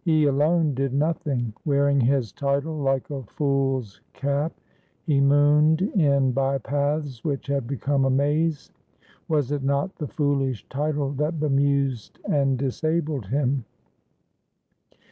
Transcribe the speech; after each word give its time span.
He 0.00 0.24
alone 0.24 0.74
did 0.74 0.92
nothing. 0.92 1.52
Wearing 1.64 2.00
his 2.00 2.32
title 2.32 2.76
like 2.78 3.08
a 3.10 3.22
fool's 3.22 4.00
cap, 4.12 4.52
he 5.04 5.20
mooned 5.20 5.82
in 5.82 6.32
by 6.32 6.58
paths 6.58 7.22
which 7.22 7.46
had 7.46 7.68
become 7.68 8.04
a 8.04 8.10
maze. 8.10 8.72
Was 9.28 9.52
it 9.52 9.62
not 9.62 9.94
the 9.98 10.08
foolish 10.08 10.68
title 10.68 11.12
that 11.12 11.38
bemused 11.38 12.18
and 12.28 12.58
disabled 12.58 13.26
him? 13.26 13.64